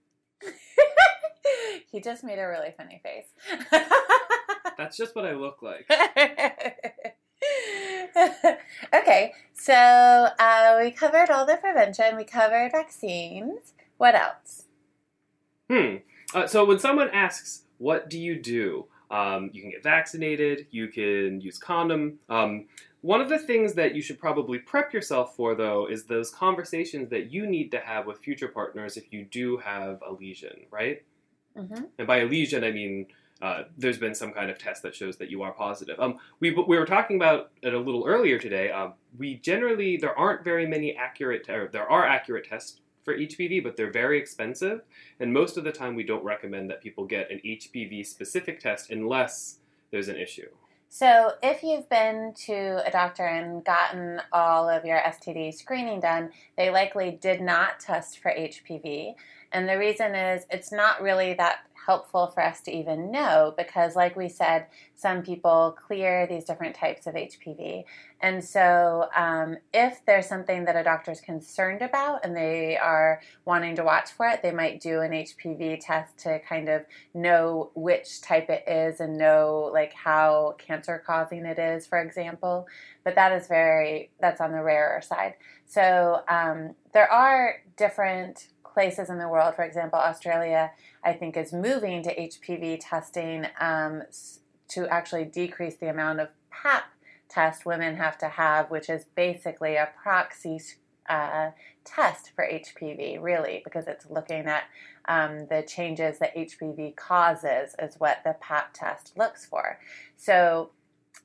he 1.91 2.01
just 2.01 2.23
made 2.23 2.39
a 2.39 2.47
really 2.47 2.73
funny 2.75 3.01
face 3.03 3.27
That's 4.77 4.95
just 4.95 5.13
what 5.13 5.25
I 5.25 5.33
look 5.33 5.61
like. 5.61 5.89
okay, 8.93 9.33
so 9.53 9.73
uh, 9.73 10.79
we 10.81 10.91
covered 10.91 11.29
all 11.29 11.45
the 11.45 11.57
prevention. 11.57 12.15
We 12.15 12.23
covered 12.23 12.71
vaccines. 12.71 13.73
What 13.97 14.15
else? 14.15 14.67
Hmm. 15.69 15.95
Uh, 16.33 16.47
so 16.47 16.63
when 16.63 16.79
someone 16.79 17.09
asks, 17.09 17.63
"What 17.77 18.09
do 18.09 18.17
you 18.17 18.41
do?" 18.41 18.85
Um, 19.11 19.49
you 19.51 19.61
can 19.61 19.71
get 19.71 19.83
vaccinated. 19.83 20.67
You 20.71 20.87
can 20.87 21.41
use 21.41 21.57
condom. 21.57 22.19
Um, 22.29 22.67
one 23.01 23.21
of 23.21 23.29
the 23.29 23.39
things 23.39 23.73
that 23.73 23.95
you 23.95 24.01
should 24.01 24.19
probably 24.19 24.59
prep 24.59 24.93
yourself 24.93 25.35
for, 25.35 25.55
though, 25.55 25.87
is 25.87 26.05
those 26.05 26.31
conversations 26.31 27.09
that 27.09 27.31
you 27.31 27.47
need 27.47 27.71
to 27.71 27.79
have 27.79 28.05
with 28.05 28.19
future 28.19 28.49
partners 28.49 28.97
if 28.97 29.11
you 29.11 29.25
do 29.25 29.57
have 29.57 30.01
a 30.07 30.11
lesion, 30.11 30.65
right? 30.69 31.01
Hmm 31.55 31.83
And 31.97 32.07
by 32.07 32.17
a 32.17 32.25
lesion, 32.25 32.63
I 32.63 32.71
mean 32.71 33.07
uh, 33.41 33.63
there's 33.77 33.97
been 33.97 34.13
some 34.13 34.33
kind 34.33 34.49
of 34.49 34.57
test 34.57 34.83
that 34.83 34.93
shows 34.93 35.17
that 35.17 35.29
you 35.29 35.41
are 35.43 35.53
positive. 35.53 35.99
Um, 35.99 36.17
we, 36.39 36.51
we 36.51 36.77
were 36.77 36.85
talking 36.85 37.15
about 37.15 37.51
it 37.61 37.73
a 37.73 37.79
little 37.79 38.05
earlier 38.05 38.37
today. 38.37 38.69
Um, 38.69 38.93
we 39.17 39.35
generally 39.35 39.97
there 39.97 40.17
aren't 40.17 40.43
very 40.43 40.67
many 40.67 40.95
accurate, 40.95 41.49
or 41.49 41.69
there 41.71 41.89
are 41.89 42.05
accurate 42.05 42.47
tests 42.49 42.81
for 43.03 43.17
HPV, 43.17 43.63
but 43.63 43.77
they're 43.77 43.91
very 43.91 44.19
expensive, 44.19 44.81
and 45.21 45.31
most 45.31 45.57
of 45.57 45.63
the 45.63 45.71
time 45.71 45.95
we 45.95 46.03
don't 46.03 46.23
recommend 46.23 46.69
that 46.69 46.81
people 46.81 47.05
get 47.05 47.31
an 47.31 47.39
HPV 47.45 48.05
specific 48.05 48.59
test 48.59 48.91
unless 48.91 49.59
there's 49.89 50.09
an 50.09 50.17
issue. 50.17 50.49
So, 50.91 51.33
if 51.43 51.61
you've 51.61 51.87
been 51.87 52.33
to 52.45 52.85
a 52.85 52.89
doctor 52.91 53.23
and 53.23 53.63
gotten 53.63 54.21
all 54.33 54.67
of 54.67 54.83
your 54.83 54.99
STD 54.99 55.53
screening 55.53 55.99
done, 55.99 56.31
they 56.57 56.71
likely 56.71 57.11
did 57.21 57.41
not 57.41 57.79
test 57.79 58.19
for 58.19 58.31
HPV. 58.31 59.13
And 59.51 59.67
the 59.67 59.77
reason 59.77 60.15
is 60.15 60.45
it's 60.49 60.71
not 60.71 61.01
really 61.01 61.33
that 61.35 61.59
helpful 61.89 62.27
for 62.27 62.43
us 62.43 62.61
to 62.61 62.71
even 62.71 63.09
know 63.09 63.51
because, 63.57 63.95
like 63.95 64.15
we 64.15 64.29
said, 64.29 64.67
some 64.93 65.23
people 65.23 65.75
clear 65.87 66.27
these 66.27 66.43
different 66.43 66.75
types 66.75 67.07
of 67.07 67.15
HPV. 67.15 67.83
And 68.21 68.43
so, 68.43 69.09
um, 69.15 69.57
if 69.73 70.05
there's 70.05 70.27
something 70.27 70.65
that 70.65 70.75
a 70.75 70.83
doctor 70.83 71.11
is 71.11 71.19
concerned 71.19 71.81
about 71.81 72.23
and 72.23 72.35
they 72.35 72.77
are 72.77 73.21
wanting 73.45 73.75
to 73.77 73.83
watch 73.83 74.11
for 74.11 74.27
it, 74.27 74.43
they 74.43 74.51
might 74.51 74.81
do 74.81 75.01
an 75.01 75.11
HPV 75.11 75.79
test 75.81 76.19
to 76.19 76.39
kind 76.47 76.69
of 76.69 76.85
know 77.15 77.71
which 77.73 78.21
type 78.21 78.49
it 78.49 78.65
is 78.67 78.99
and 78.99 79.17
know 79.17 79.71
like 79.73 79.93
how 79.93 80.55
cancer 80.59 81.01
causing 81.03 81.43
it 81.43 81.57
is, 81.57 81.87
for 81.87 81.99
example. 81.99 82.67
But 83.03 83.15
that 83.15 83.31
is 83.31 83.47
very, 83.47 84.11
that's 84.19 84.41
on 84.41 84.51
the 84.51 84.61
rarer 84.61 85.01
side. 85.01 85.33
So, 85.65 86.21
um, 86.27 86.75
there 86.93 87.11
are 87.11 87.63
different 87.77 88.49
places 88.79 89.09
in 89.09 89.17
the 89.17 89.27
world, 89.27 89.55
for 89.55 89.65
example, 89.65 89.99
Australia, 89.99 90.71
I 91.03 91.11
think, 91.11 91.35
is 91.35 91.51
moving 91.51 92.01
to 92.03 92.15
HPV 92.15 92.77
testing 92.79 93.45
um, 93.59 94.03
to 94.69 94.87
actually 94.87 95.25
decrease 95.25 95.75
the 95.75 95.89
amount 95.89 96.21
of 96.21 96.29
PAP 96.49 96.85
test 97.27 97.65
women 97.65 97.97
have 97.97 98.17
to 98.19 98.29
have, 98.29 98.71
which 98.71 98.89
is 98.89 99.03
basically 99.15 99.75
a 99.75 99.89
proxy 100.01 100.61
uh, 101.09 101.49
test 101.83 102.31
for 102.33 102.47
HPV, 102.49 103.21
really, 103.21 103.59
because 103.65 103.85
it's 103.85 104.09
looking 104.09 104.45
at 104.45 104.63
um, 105.09 105.47
the 105.49 105.61
changes 105.67 106.17
that 106.19 106.33
HPV 106.33 106.95
causes, 106.95 107.75
is 107.79 107.95
what 107.97 108.19
the 108.23 108.37
PAP 108.39 108.73
test 108.73 109.11
looks 109.17 109.45
for. 109.45 109.77
So, 110.15 110.69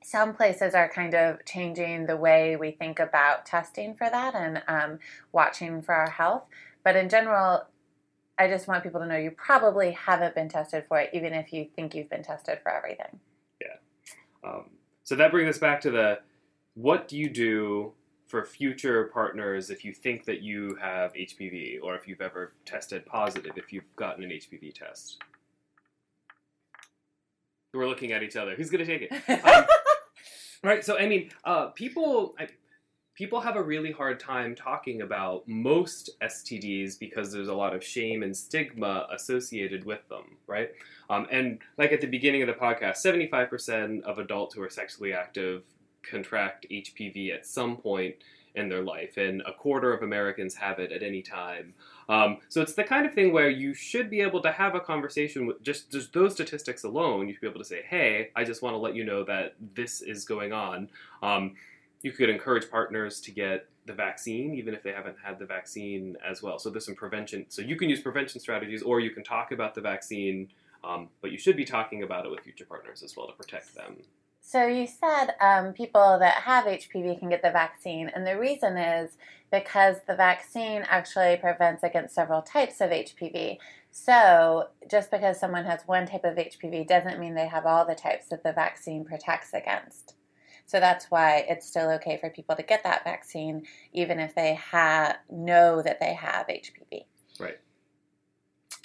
some 0.03 0.35
places 0.35 0.75
are 0.75 0.89
kind 0.89 1.15
of 1.15 1.43
changing 1.45 2.05
the 2.05 2.17
way 2.17 2.57
we 2.57 2.71
think 2.71 2.99
about 2.99 3.45
testing 3.45 3.95
for 3.95 4.09
that 4.09 4.35
and 4.35 4.61
um, 4.67 4.99
watching 5.31 5.81
for 5.81 5.95
our 5.95 6.09
health. 6.09 6.43
But 6.85 6.95
in 6.95 7.09
general, 7.09 7.65
I 8.37 8.47
just 8.47 8.67
want 8.67 8.83
people 8.83 9.01
to 9.01 9.07
know 9.07 9.17
you 9.17 9.31
probably 9.31 9.91
haven't 9.91 10.35
been 10.35 10.47
tested 10.47 10.85
for 10.87 10.99
it, 10.99 11.09
even 11.13 11.33
if 11.33 11.51
you 11.51 11.67
think 11.75 11.95
you've 11.95 12.09
been 12.09 12.23
tested 12.23 12.59
for 12.61 12.71
everything. 12.71 13.19
Yeah. 13.59 14.47
Um, 14.47 14.69
so 15.03 15.15
that 15.15 15.31
brings 15.31 15.49
us 15.49 15.57
back 15.57 15.81
to 15.81 15.91
the 15.91 16.19
what 16.75 17.07
do 17.07 17.17
you 17.17 17.29
do 17.29 17.93
for 18.27 18.45
future 18.45 19.05
partners 19.05 19.71
if 19.71 19.83
you 19.83 19.93
think 19.93 20.25
that 20.25 20.41
you 20.41 20.77
have 20.79 21.11
HPV 21.13 21.79
or 21.81 21.95
if 21.95 22.07
you've 22.07 22.21
ever 22.21 22.53
tested 22.65 23.03
positive, 23.05 23.53
if 23.55 23.73
you've 23.73 23.95
gotten 23.95 24.23
an 24.23 24.29
HPV 24.29 24.73
test? 24.73 25.17
We're 27.73 27.87
looking 27.87 28.11
at 28.11 28.21
each 28.21 28.35
other. 28.35 28.55
Who's 28.55 28.69
going 28.69 28.85
to 28.85 28.99
take 28.99 29.11
it? 29.11 29.41
Um, 30.63 30.69
right. 30.69 30.85
So, 30.85 30.97
I 30.97 31.07
mean, 31.07 31.31
uh, 31.43 31.67
people. 31.67 32.35
I, 32.39 32.47
people 33.15 33.39
have 33.39 33.55
a 33.55 33.63
really 33.63 33.91
hard 33.91 34.19
time 34.19 34.53
talking 34.53 35.01
about 35.01 35.47
most 35.47 36.09
STDs 36.21 36.99
because 36.99 37.31
there's 37.31 37.47
a 37.47 37.53
lot 37.53 37.73
of 37.73 37.83
shame 37.83 38.23
and 38.23 38.35
stigma 38.35 39.07
associated 39.11 39.85
with 39.85 40.07
them, 40.09 40.37
right? 40.47 40.71
Um, 41.09 41.25
and 41.31 41.59
like 41.77 41.93
at 41.93 42.01
the 42.01 42.07
beginning 42.07 42.41
of 42.41 42.47
the 42.47 42.53
podcast, 42.53 42.97
75% 42.97 44.03
of 44.03 44.19
adults 44.19 44.53
who 44.53 44.61
are 44.61 44.69
sexually 44.69 45.13
active 45.13 45.63
contract 46.03 46.65
HPV 46.69 47.33
at 47.33 47.45
some 47.45 47.77
point 47.77 48.15
in 48.53 48.69
their 48.69 48.83
life, 48.83 49.17
and 49.17 49.41
a 49.41 49.51
quarter 49.51 49.93
of 49.93 50.01
Americans 50.01 50.55
have 50.55 50.79
it 50.79 50.91
at 50.91 51.03
any 51.03 51.21
time. 51.21 51.73
Um, 52.07 52.37
so 52.47 52.61
it's 52.61 52.73
the 52.73 52.85
kind 52.85 53.05
of 53.05 53.13
thing 53.13 53.33
where 53.33 53.49
you 53.49 53.73
should 53.73 54.09
be 54.09 54.21
able 54.21 54.41
to 54.43 54.51
have 54.51 54.75
a 54.75 54.79
conversation 54.79 55.45
with 55.45 55.61
just, 55.61 55.91
just 55.91 56.13
those 56.13 56.33
statistics 56.33 56.83
alone. 56.83 57.27
You 57.27 57.33
should 57.33 57.41
be 57.41 57.47
able 57.47 57.59
to 57.59 57.65
say, 57.65 57.81
"Hey, 57.87 58.29
I 58.35 58.45
just 58.45 58.61
want 58.61 58.73
to 58.73 58.77
let 58.77 58.95
you 58.95 59.03
know 59.03 59.25
that 59.25 59.55
this 59.73 60.01
is 60.01 60.23
going 60.23 60.53
on." 60.53 60.89
Um, 61.21 61.55
you 62.05 62.11
could 62.11 62.29
encourage 62.29 62.69
partners 62.69 63.19
to 63.19 63.31
get 63.31 63.67
the 63.87 63.93
vaccine, 63.93 64.53
even 64.53 64.75
if 64.75 64.83
they 64.83 64.91
haven't 64.91 65.15
had 65.25 65.39
the 65.39 65.45
vaccine 65.45 66.15
as 66.23 66.43
well. 66.43 66.59
So 66.59 66.69
there's 66.69 66.85
some 66.85 66.93
prevention. 66.93 67.47
So 67.49 67.63
you 67.63 67.75
can 67.75 67.89
use 67.89 67.99
prevention 67.99 68.39
strategies, 68.39 68.83
or 68.83 68.99
you 68.99 69.09
can 69.09 69.23
talk 69.23 69.51
about 69.51 69.73
the 69.73 69.81
vaccine, 69.81 70.49
um, 70.83 71.09
but 71.23 71.31
you 71.31 71.39
should 71.39 71.57
be 71.57 71.65
talking 71.65 72.03
about 72.03 72.23
it 72.23 72.29
with 72.29 72.41
future 72.41 72.65
partners 72.65 73.01
as 73.01 73.17
well 73.17 73.25
to 73.25 73.33
protect 73.33 73.73
them. 73.73 73.97
So 74.39 74.67
you 74.67 74.85
said 74.85 75.31
um, 75.41 75.73
people 75.73 76.19
that 76.19 76.43
have 76.43 76.65
HPV 76.65 77.17
can 77.17 77.29
get 77.29 77.41
the 77.41 77.49
vaccine, 77.49 78.11
and 78.13 78.27
the 78.27 78.37
reason 78.37 78.77
is 78.77 79.17
because 79.51 79.97
the 80.07 80.15
vaccine 80.15 80.83
actually 80.87 81.37
prevents 81.37 81.81
against 81.81 82.13
several 82.13 82.43
types 82.43 82.81
of 82.81 82.91
HPV. 82.91 83.57
So 83.89 84.67
just 84.91 85.09
because 85.09 85.39
someone 85.39 85.65
has 85.65 85.81
one 85.87 86.05
type 86.05 86.23
of 86.23 86.35
HPV 86.35 86.87
doesn't 86.87 87.19
mean 87.19 87.33
they 87.33 87.47
have 87.47 87.65
all 87.65 87.83
the 87.83 87.95
types 87.95 88.27
that 88.27 88.43
the 88.43 88.53
vaccine 88.53 89.05
protects 89.05 89.55
against. 89.55 90.13
So 90.65 90.79
that's 90.79 91.11
why 91.11 91.45
it's 91.47 91.67
still 91.67 91.91
okay 91.91 92.17
for 92.17 92.29
people 92.29 92.55
to 92.55 92.63
get 92.63 92.83
that 92.83 93.03
vaccine, 93.03 93.65
even 93.93 94.19
if 94.19 94.33
they 94.33 94.55
have 94.55 95.17
know 95.29 95.81
that 95.81 95.99
they 95.99 96.13
have 96.13 96.47
HPV. 96.47 97.05
Right. 97.39 97.59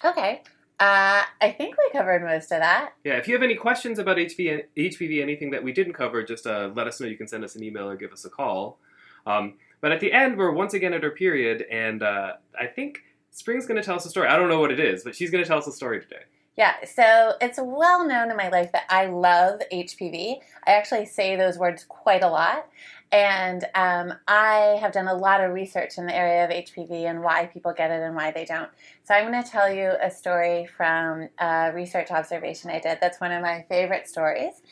Okay. 0.04 0.42
Uh, 0.78 1.22
I 1.42 1.50
think 1.50 1.76
we 1.76 1.90
covered 1.98 2.22
most 2.22 2.52
of 2.52 2.60
that. 2.60 2.94
Yeah. 3.04 3.14
If 3.14 3.28
you 3.28 3.34
have 3.34 3.42
any 3.42 3.54
questions 3.54 3.98
about 3.98 4.16
HPV, 4.16 4.64
HPV 4.76 5.22
anything 5.22 5.50
that 5.50 5.62
we 5.62 5.72
didn't 5.72 5.92
cover, 5.92 6.22
just 6.22 6.46
uh, 6.46 6.70
let 6.74 6.86
us 6.86 7.00
know. 7.00 7.06
You 7.06 7.16
can 7.16 7.28
send 7.28 7.44
us 7.44 7.54
an 7.54 7.62
email 7.62 7.88
or 7.88 7.96
give 7.96 8.12
us 8.12 8.24
a 8.24 8.30
call. 8.30 8.78
Um, 9.26 9.54
but 9.80 9.92
at 9.92 10.00
the 10.00 10.12
end, 10.12 10.36
we're 10.36 10.52
once 10.52 10.74
again 10.74 10.92
at 10.92 11.04
our 11.04 11.10
period, 11.10 11.64
and 11.70 12.02
uh, 12.02 12.34
I 12.58 12.66
think 12.66 13.00
Spring's 13.30 13.66
going 13.66 13.80
to 13.80 13.82
tell 13.82 13.96
us 13.96 14.04
a 14.04 14.10
story. 14.10 14.28
I 14.28 14.36
don't 14.36 14.48
know 14.48 14.60
what 14.60 14.70
it 14.70 14.80
is, 14.80 15.04
but 15.04 15.14
she's 15.14 15.30
going 15.30 15.42
to 15.42 15.48
tell 15.48 15.58
us 15.58 15.66
a 15.66 15.72
story 15.72 16.00
today. 16.00 16.22
Yeah, 16.56 16.74
so 16.84 17.34
it's 17.40 17.58
well 17.62 18.06
known 18.06 18.30
in 18.30 18.36
my 18.36 18.48
life 18.48 18.72
that 18.72 18.84
I 18.90 19.06
love 19.06 19.60
HPV. 19.72 20.38
I 20.66 20.72
actually 20.72 21.06
say 21.06 21.36
those 21.36 21.58
words 21.58 21.84
quite 21.88 22.22
a 22.22 22.28
lot. 22.28 22.66
And 23.12 23.64
um, 23.74 24.14
I 24.28 24.78
have 24.80 24.92
done 24.92 25.08
a 25.08 25.14
lot 25.14 25.40
of 25.40 25.52
research 25.52 25.98
in 25.98 26.06
the 26.06 26.14
area 26.14 26.44
of 26.44 26.50
HPV 26.50 27.10
and 27.10 27.22
why 27.22 27.46
people 27.46 27.72
get 27.72 27.90
it 27.90 28.02
and 28.02 28.14
why 28.14 28.30
they 28.30 28.44
don't. 28.44 28.70
So 29.02 29.14
I'm 29.14 29.30
going 29.30 29.42
to 29.42 29.48
tell 29.48 29.72
you 29.72 29.92
a 30.00 30.10
story 30.10 30.66
from 30.76 31.28
a 31.38 31.72
research 31.74 32.10
observation 32.10 32.70
I 32.70 32.78
did. 32.78 32.98
That's 33.00 33.20
one 33.20 33.32
of 33.32 33.42
my 33.42 33.64
favorite 33.68 34.08
stories. 34.08 34.62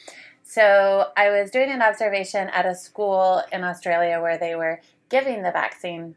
So 0.45 1.09
I 1.17 1.31
was 1.31 1.51
doing 1.51 1.71
an 1.71 1.83
observation 1.83 2.49
at 2.51 2.65
a 2.65 2.75
school 2.75 3.43
in 3.53 3.65
Australia 3.65 4.21
where 4.21 4.39
they 4.39 4.55
were 4.55 4.81
giving 5.09 5.43
the 5.43 5.51
vaccine. 5.51 6.15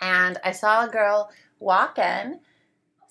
And 0.00 0.38
I 0.44 0.52
saw 0.52 0.84
a 0.84 0.90
girl 0.90 1.30
walk 1.60 1.98
in 1.98 2.40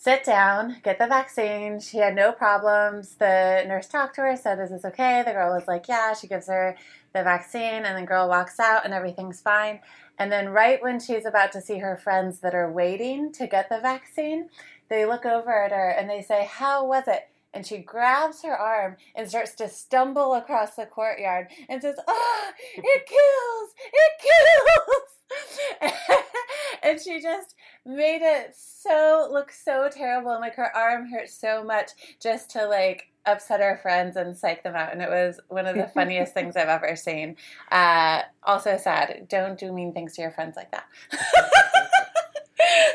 sit 0.04 0.26
down, 0.26 0.76
get 0.84 1.00
the 1.00 1.08
vaccine. 1.08 1.80
She 1.80 1.98
had 1.98 2.14
no 2.14 2.34
problems. 2.34 3.16
The 3.16 3.64
nurse 3.66 3.88
talked 3.88 4.16
to 4.16 4.22
her, 4.22 4.36
said, 4.36 4.60
Is 4.60 4.72
this 4.72 4.84
okay? 4.84 5.24
The 5.26 5.32
girl 5.32 5.56
was 5.56 5.66
like, 5.66 5.88
Yeah. 5.88 6.14
She 6.14 6.28
gives 6.28 6.48
her 6.48 6.76
the 7.14 7.24
vaccine, 7.24 7.86
and 7.86 7.98
the 7.98 8.06
girl 8.06 8.28
walks 8.28 8.60
out, 8.60 8.84
and 8.84 8.94
everything's 8.94 9.40
fine. 9.40 9.80
And 10.20 10.30
then, 10.30 10.50
right 10.50 10.84
when 10.84 11.00
she's 11.00 11.26
about 11.26 11.54
to 11.54 11.62
see 11.62 11.78
her 11.78 11.96
friends 11.96 12.42
that 12.42 12.54
are 12.54 12.70
waiting 12.70 13.32
to 13.34 13.48
get 13.48 13.70
the 13.70 13.80
vaccine, 13.80 14.50
they 14.90 15.06
look 15.06 15.26
over 15.26 15.64
at 15.64 15.72
her 15.72 15.88
and 15.90 16.10
they 16.10 16.22
say, 16.22 16.50
How 16.52 16.86
was 16.86 17.08
it? 17.08 17.30
And 17.54 17.66
she 17.66 17.78
grabs 17.78 18.44
her 18.44 18.58
arm 18.58 18.98
and 19.16 19.30
starts 19.30 19.56
to 19.56 19.70
stumble 19.70 20.34
across 20.34 20.76
the 20.76 20.86
courtyard 20.86 21.48
and 21.70 21.82
says, 21.82 21.96
Oh, 22.06 22.52
it 22.76 23.08
kills! 23.08 23.70
It 23.94 24.12
kills! 24.20 25.14
and 26.84 27.00
she 27.00 27.22
just 27.22 27.56
made 27.86 28.22
it 28.22 28.54
so 28.56 29.28
look 29.32 29.52
so 29.52 29.90
terrible 29.92 30.32
and 30.32 30.42
like 30.42 30.56
her 30.56 30.76
arm 30.76 31.10
hurt 31.10 31.30
so 31.30 31.64
much 31.64 31.92
just 32.20 32.50
to 32.52 32.66
like 32.66 33.10
upset 33.26 33.62
her 33.62 33.80
friends 33.82 34.18
and 34.18 34.36
psych 34.36 34.64
them 34.64 34.76
out 34.76 34.92
and 34.92 35.02
it 35.02 35.10
was 35.10 35.40
one 35.48 35.66
of 35.66 35.76
the 35.76 35.88
funniest 35.94 36.34
things 36.34 36.56
i've 36.56 36.68
ever 36.68 36.96
seen. 36.96 37.36
Uh, 37.72 38.22
also 38.44 38.78
sad 38.78 39.26
don't 39.30 39.58
do 39.58 39.72
mean 39.72 39.94
things 39.94 40.16
to 40.16 40.22
your 40.22 40.32
friends 40.32 40.56
like 40.56 40.72
that 40.72 40.86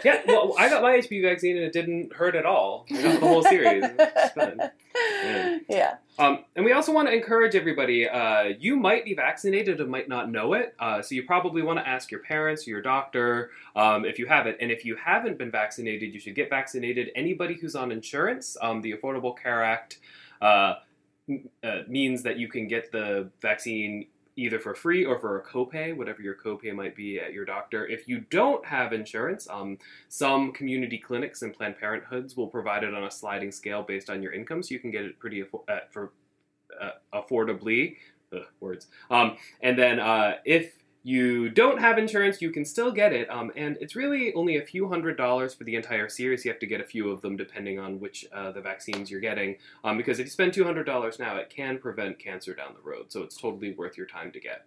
yeah, 0.04 0.22
well, 0.26 0.54
I 0.58 0.68
got 0.68 0.82
my 0.82 0.92
HPV 0.98 1.22
vaccine 1.22 1.56
and 1.56 1.64
it 1.64 1.72
didn't 1.72 2.12
hurt 2.12 2.34
at 2.34 2.46
all. 2.46 2.86
I 2.90 3.02
got 3.02 3.20
the 3.20 3.26
whole 3.26 3.42
series. 3.42 3.84
Yeah. 5.22 5.58
yeah. 5.68 5.94
Um, 6.18 6.44
and 6.56 6.64
we 6.64 6.72
also 6.72 6.92
want 6.92 7.06
to 7.08 7.14
encourage 7.14 7.54
everybody. 7.54 8.08
Uh, 8.08 8.54
you 8.58 8.76
might 8.76 9.04
be 9.04 9.14
vaccinated 9.14 9.80
and 9.80 9.88
might 9.88 10.08
not 10.08 10.28
know 10.28 10.54
it, 10.54 10.74
uh, 10.80 11.00
so 11.02 11.14
you 11.14 11.22
probably 11.22 11.62
want 11.62 11.78
to 11.78 11.86
ask 11.86 12.10
your 12.10 12.20
parents, 12.20 12.66
your 12.66 12.82
doctor, 12.82 13.50
um, 13.76 14.04
if 14.04 14.18
you 14.18 14.26
have 14.26 14.48
it. 14.48 14.56
And 14.60 14.72
if 14.72 14.84
you 14.84 14.96
haven't 14.96 15.38
been 15.38 15.52
vaccinated, 15.52 16.12
you 16.12 16.18
should 16.18 16.34
get 16.34 16.50
vaccinated. 16.50 17.10
Anybody 17.14 17.54
who's 17.54 17.76
on 17.76 17.92
insurance, 17.92 18.56
um, 18.60 18.82
the 18.82 18.92
Affordable 18.92 19.38
Care 19.38 19.62
Act. 19.62 19.98
Uh, 20.40 20.74
uh 21.62 21.82
means 21.86 22.22
that 22.22 22.38
you 22.38 22.48
can 22.48 22.66
get 22.66 22.90
the 22.90 23.30
vaccine 23.42 24.06
either 24.38 24.58
for 24.58 24.74
free 24.74 25.04
or 25.04 25.18
for 25.18 25.38
a 25.38 25.44
copay, 25.44 25.94
whatever 25.96 26.22
your 26.22 26.34
copay 26.34 26.72
might 26.72 26.94
be 26.94 27.18
at 27.18 27.32
your 27.32 27.44
doctor. 27.44 27.86
If 27.86 28.06
you 28.08 28.20
don't 28.30 28.64
have 28.64 28.92
insurance, 28.92 29.48
um, 29.50 29.78
some 30.08 30.52
community 30.52 30.96
clinics 30.96 31.42
and 31.42 31.52
Planned 31.52 31.76
Parenthoods 31.82 32.36
will 32.36 32.46
provide 32.46 32.84
it 32.84 32.94
on 32.94 33.04
a 33.04 33.10
sliding 33.10 33.50
scale 33.50 33.82
based 33.82 34.08
on 34.08 34.22
your 34.22 34.32
income, 34.32 34.62
so 34.62 34.72
you 34.72 34.78
can 34.78 34.90
get 34.90 35.04
it 35.04 35.18
pretty 35.18 35.42
affo- 35.42 35.68
uh, 35.68 35.80
for 35.90 36.12
uh, 36.80 36.90
affordably. 37.12 37.96
Ugh, 38.32 38.42
words. 38.60 38.88
Um, 39.10 39.38
and 39.62 39.78
then 39.78 39.98
uh, 39.98 40.36
if 40.44 40.77
you 41.08 41.48
don't 41.48 41.80
have 41.80 41.96
insurance, 41.96 42.42
you 42.42 42.50
can 42.50 42.66
still 42.66 42.92
get 42.92 43.14
it. 43.14 43.30
Um, 43.30 43.50
and 43.56 43.78
it's 43.80 43.96
really 43.96 44.34
only 44.34 44.58
a 44.58 44.62
few 44.62 44.88
hundred 44.88 45.16
dollars 45.16 45.54
for 45.54 45.64
the 45.64 45.74
entire 45.74 46.06
series. 46.06 46.44
You 46.44 46.50
have 46.50 46.60
to 46.60 46.66
get 46.66 46.82
a 46.82 46.84
few 46.84 47.10
of 47.10 47.22
them 47.22 47.34
depending 47.34 47.78
on 47.78 47.98
which 47.98 48.26
uh, 48.30 48.52
the 48.52 48.60
vaccines 48.60 49.10
you're 49.10 49.18
getting. 49.18 49.56
Um, 49.84 49.96
because 49.96 50.18
if 50.18 50.26
you 50.26 50.30
spend 50.30 50.52
$200 50.52 51.18
now, 51.18 51.36
it 51.36 51.48
can 51.48 51.78
prevent 51.78 52.18
cancer 52.18 52.54
down 52.54 52.74
the 52.74 52.86
road. 52.86 53.10
So 53.10 53.22
it's 53.22 53.38
totally 53.38 53.72
worth 53.72 53.96
your 53.96 54.06
time 54.06 54.30
to 54.32 54.38
get. 54.38 54.66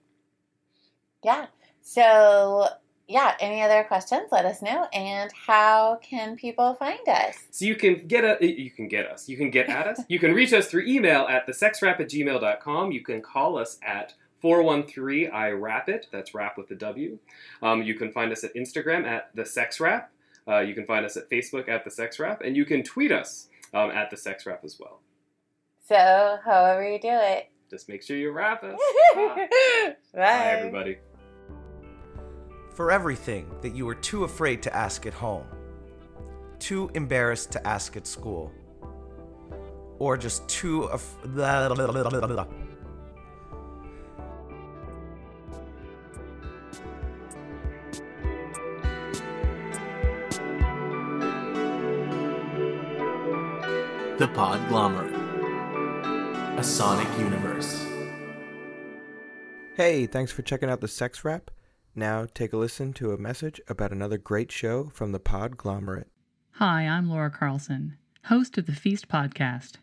Yeah. 1.24 1.45
So 1.83 2.69
yeah, 3.07 3.36
any 3.39 3.62
other 3.62 3.83
questions? 3.83 4.29
Let 4.31 4.45
us 4.45 4.63
know. 4.63 4.88
And 4.93 5.31
how 5.33 6.00
can 6.01 6.36
people 6.38 6.74
find 6.74 7.07
us? 7.07 7.36
So 7.51 7.65
you 7.65 7.75
can 7.75 8.07
get 8.07 8.24
a, 8.24 8.43
you 8.43 8.71
can 8.71 8.88
get 8.88 9.05
us. 9.05 9.29
You 9.29 9.38
can 9.38 9.51
get 9.51 9.69
at 9.69 9.86
us. 9.86 10.01
You 10.07 10.17
can 10.17 10.33
reach 10.33 10.53
us 10.53 10.67
through 10.67 10.86
email 10.88 11.27
at 11.29 11.45
thesexwrap 11.45 12.00
at 12.00 12.10
gmail.com. 12.10 12.91
You 12.91 13.03
can 13.03 13.21
call 13.21 13.60
us 13.60 13.77
at 13.83 14.15
413 14.41 15.29
I 15.31 15.50
Rap 15.51 15.88
It. 15.89 16.07
That's 16.12 16.33
rap 16.33 16.57
with 16.57 16.67
the 16.67 16.75
W. 16.75 17.17
Um, 17.62 17.83
you 17.83 17.93
can 17.93 18.12
find 18.12 18.31
us 18.31 18.43
at 18.43 18.53
Instagram 18.55 19.05
at 19.05 19.29
the 19.36 19.45
Sex 19.45 19.79
Wrap. 19.79 20.12
Uh, 20.48 20.60
you 20.60 20.74
can 20.74 20.86
find 20.86 21.05
us 21.05 21.15
at 21.17 21.29
Facebook 21.29 21.69
at 21.69 21.83
the 21.86 21.91
Sex 21.91 22.19
Wrap, 22.19 22.41
and 22.41 22.55
you 22.57 22.65
can 22.65 22.83
tweet 22.83 23.12
us 23.12 23.48
um, 23.74 23.91
at 23.91 24.10
the 24.10 24.17
Sex 24.17 24.45
Wrap 24.45 24.65
as 24.65 24.77
well. 24.79 25.00
So, 25.88 26.39
however 26.43 26.88
you 26.88 27.00
do 27.00 27.10
it. 27.12 27.50
Just 27.69 27.88
make 27.88 28.03
sure 28.03 28.17
you 28.17 28.31
wrap 28.31 28.63
us. 28.63 28.77
Bye. 29.15 29.48
Bye, 30.13 30.45
everybody. 30.57 30.98
For 32.74 32.91
everything 32.91 33.50
that 33.62 33.75
you 33.75 33.86
were 33.86 33.95
too 33.95 34.24
afraid 34.24 34.62
to 34.63 34.75
ask 34.75 35.05
at 35.05 35.13
home, 35.13 35.45
too 36.60 36.89
embarrassed 36.95 37.51
to 37.51 37.67
ask 37.67 37.95
at 37.95 38.07
school, 38.07 38.51
or 40.00 40.17
just 40.17 40.48
too 40.50 40.83
af- 40.86 41.17
The 54.21 54.27
Podglomerate. 54.27 55.17
A 56.59 56.63
sonic 56.63 57.07
universe. 57.17 57.83
Hey, 59.75 60.05
thanks 60.05 60.31
for 60.31 60.43
checking 60.43 60.69
out 60.69 60.79
the 60.79 60.87
Sex 60.87 61.25
Wrap. 61.25 61.49
Now 61.95 62.27
take 62.31 62.53
a 62.53 62.57
listen 62.57 62.93
to 62.93 63.13
a 63.13 63.17
message 63.17 63.59
about 63.67 63.91
another 63.91 64.19
great 64.19 64.51
show 64.51 64.91
from 64.93 65.11
the 65.11 65.19
Podglomerate. 65.19 66.05
Hi, 66.51 66.83
I'm 66.83 67.09
Laura 67.09 67.31
Carlson, 67.31 67.97
host 68.25 68.59
of 68.59 68.67
the 68.67 68.75
Feast 68.75 69.07
Podcast, 69.07 69.77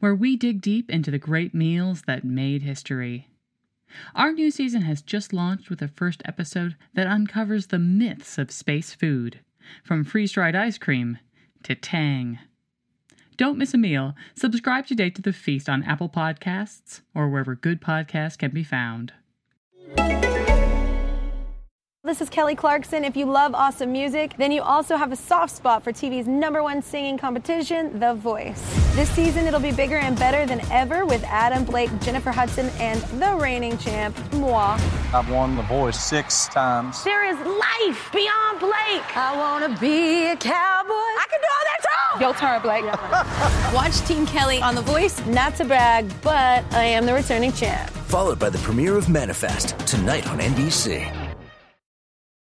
where 0.00 0.16
we 0.16 0.36
dig 0.36 0.60
deep 0.60 0.90
into 0.90 1.12
the 1.12 1.18
great 1.20 1.54
meals 1.54 2.02
that 2.08 2.24
made 2.24 2.62
history. 2.62 3.28
Our 4.16 4.32
new 4.32 4.50
season 4.50 4.82
has 4.82 5.00
just 5.00 5.32
launched 5.32 5.70
with 5.70 5.80
a 5.80 5.86
first 5.86 6.22
episode 6.24 6.74
that 6.94 7.06
uncovers 7.06 7.68
the 7.68 7.78
myths 7.78 8.36
of 8.36 8.50
space 8.50 8.94
food, 8.94 9.38
from 9.84 10.02
freeze 10.02 10.32
dried 10.32 10.56
ice 10.56 10.76
cream 10.76 11.18
to 11.62 11.76
Tang. 11.76 12.40
Don't 13.36 13.58
miss 13.58 13.74
a 13.74 13.78
meal. 13.78 14.14
Subscribe 14.34 14.86
today 14.86 15.10
to 15.10 15.20
The 15.20 15.32
Feast 15.32 15.68
on 15.68 15.82
Apple 15.82 16.08
Podcasts 16.08 17.02
or 17.14 17.28
wherever 17.28 17.54
good 17.54 17.82
podcasts 17.82 18.38
can 18.38 18.50
be 18.50 18.64
found. 18.64 19.12
This 22.06 22.20
is 22.20 22.30
Kelly 22.30 22.54
Clarkson. 22.54 23.02
If 23.02 23.16
you 23.16 23.26
love 23.26 23.52
awesome 23.52 23.90
music, 23.90 24.36
then 24.38 24.52
you 24.52 24.62
also 24.62 24.94
have 24.94 25.10
a 25.10 25.16
soft 25.16 25.56
spot 25.56 25.82
for 25.82 25.90
TV's 25.90 26.28
number 26.28 26.62
one 26.62 26.80
singing 26.80 27.18
competition, 27.18 27.98
The 27.98 28.14
Voice. 28.14 28.62
This 28.94 29.10
season, 29.10 29.48
it'll 29.48 29.58
be 29.58 29.72
bigger 29.72 29.96
and 29.96 30.16
better 30.16 30.46
than 30.46 30.60
ever 30.70 31.04
with 31.04 31.24
Adam 31.24 31.64
Blake, 31.64 31.90
Jennifer 32.02 32.30
Hudson, 32.30 32.68
and 32.78 33.02
the 33.20 33.34
reigning 33.34 33.76
champ, 33.78 34.16
moi. 34.34 34.78
I've 35.12 35.28
won 35.28 35.56
The 35.56 35.62
Voice 35.62 35.98
six 35.98 36.46
times. 36.46 37.02
There 37.02 37.24
is 37.24 37.36
life 37.38 38.12
beyond 38.12 38.60
Blake. 38.60 39.16
I 39.16 39.34
want 39.36 39.64
to 39.64 39.80
be 39.80 40.28
a 40.30 40.36
cowboy. 40.36 40.94
I 40.94 41.26
can 41.28 41.40
do 41.40 41.48
all 41.50 41.64
that 41.64 41.80
too. 41.82 42.20
Your 42.20 42.34
turn, 42.34 42.62
Blake. 42.62 42.84
Watch 43.74 44.00
Team 44.06 44.26
Kelly 44.26 44.62
on 44.62 44.76
The 44.76 44.82
Voice. 44.82 45.26
Not 45.26 45.56
to 45.56 45.64
brag, 45.64 46.08
but 46.22 46.62
I 46.72 46.84
am 46.84 47.04
the 47.04 47.14
returning 47.14 47.50
champ. 47.50 47.90
Followed 47.90 48.38
by 48.38 48.48
the 48.48 48.58
premiere 48.58 48.96
of 48.96 49.08
Manifest 49.08 49.76
tonight 49.80 50.28
on 50.28 50.38
NBC. 50.38 51.25